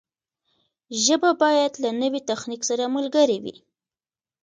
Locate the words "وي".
3.43-3.55